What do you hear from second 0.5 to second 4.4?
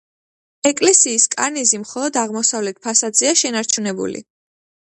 ეკლესიის კარნიზი მხოლოდ აღმოსავლეთ ფასადზეა შენარჩუნებული.